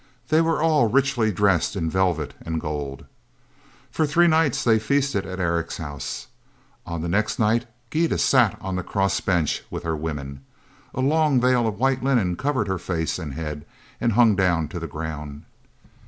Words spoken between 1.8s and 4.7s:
velvet and gold. For three nights